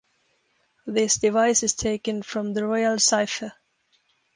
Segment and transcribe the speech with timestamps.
[0.87, 3.53] This device is taken from the Royal Cypher.